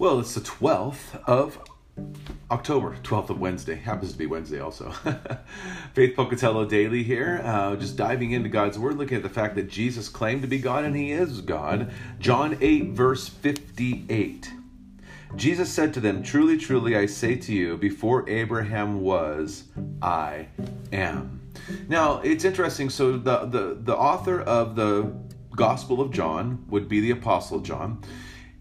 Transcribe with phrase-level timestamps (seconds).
[0.00, 1.58] Well, it's the 12th of
[2.50, 3.74] October, 12th of Wednesday.
[3.74, 4.92] Happens to be Wednesday also.
[5.92, 9.68] Faith Pocatello Daily here, uh, just diving into God's Word, looking at the fact that
[9.68, 11.92] Jesus claimed to be God and He is God.
[12.18, 14.50] John 8, verse 58.
[15.36, 19.64] Jesus said to them, Truly, truly, I say to you, before Abraham was,
[20.00, 20.46] I
[20.94, 21.42] am.
[21.88, 22.88] Now, it's interesting.
[22.88, 25.12] So, the, the, the author of the
[25.54, 28.02] Gospel of John would be the Apostle John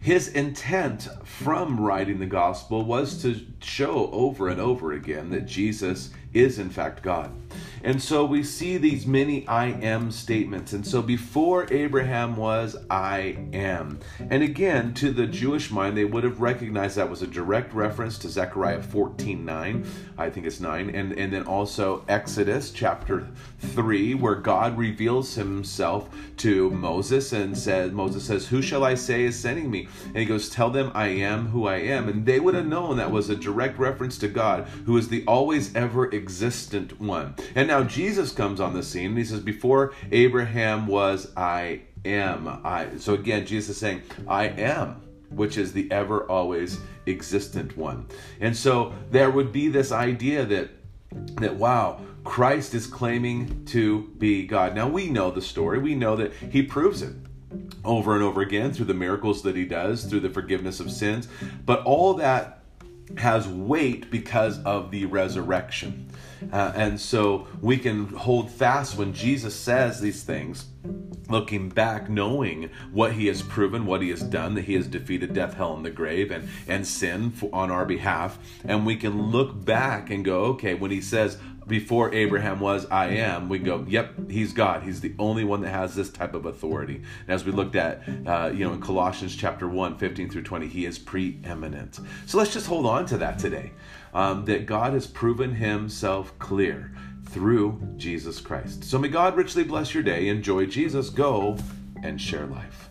[0.00, 6.10] his intent from writing the gospel was to show over and over again that Jesus
[6.32, 7.32] is in fact God.
[7.82, 10.72] And so we see these many I am statements.
[10.72, 14.00] And so before Abraham was, I am.
[14.18, 18.18] And again, to the Jewish mind, they would have recognized that was a direct reference
[18.18, 19.86] to Zechariah 14 9.
[20.18, 20.90] I think it's 9.
[20.90, 23.28] And, and then also Exodus chapter
[23.58, 29.24] 3, where God reveals himself to Moses and says, Moses says, Who shall I say
[29.24, 29.88] is sending me?
[30.06, 32.08] And he goes, Tell them I am who I am.
[32.08, 35.24] And they would have known that was a direct reference to God, who is the
[35.26, 37.34] always ever existent one.
[37.54, 42.48] And now Jesus comes on the scene and he says, Before Abraham was, I am.
[42.64, 42.96] I.
[42.98, 48.06] So again, Jesus is saying, I am which is the ever always existent one.
[48.40, 50.70] And so there would be this idea that
[51.36, 54.74] that wow, Christ is claiming to be God.
[54.74, 55.78] Now we know the story.
[55.78, 57.14] We know that he proves it
[57.82, 61.28] over and over again through the miracles that he does, through the forgiveness of sins.
[61.64, 62.57] But all that
[63.16, 66.10] has weight because of the resurrection.
[66.52, 70.66] Uh, and so we can hold fast when Jesus says these things,
[71.28, 75.34] looking back, knowing what he has proven, what he has done, that he has defeated
[75.34, 78.38] death, hell, and the grave, and, and sin for, on our behalf.
[78.64, 81.38] And we can look back and go, okay, when he says,
[81.68, 84.82] before Abraham was, I am, we go, yep, he's God.
[84.82, 86.96] He's the only one that has this type of authority.
[86.96, 90.66] And as we looked at, uh, you know, in Colossians chapter 1, 15 through 20,
[90.66, 92.00] he is preeminent.
[92.26, 93.72] So let's just hold on to that today.
[94.14, 96.92] Um, that God has proven himself clear
[97.26, 98.84] through Jesus Christ.
[98.84, 100.28] So may God richly bless your day.
[100.28, 101.10] Enjoy Jesus.
[101.10, 101.58] Go
[102.02, 102.88] and share life.